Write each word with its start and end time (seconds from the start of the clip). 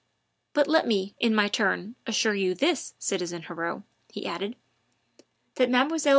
"But 0.53 0.67
let 0.67 0.87
me, 0.87 1.13
in 1.19 1.35
my 1.35 1.47
turn, 1.47 1.93
assure 2.07 2.33
you 2.33 2.53
of 2.53 2.57
this, 2.57 2.95
citizen 2.97 3.43
Heriot," 3.43 3.83
he 4.11 4.25
added, 4.25 4.55
"that 5.57 5.69
Mlle. 5.69 5.99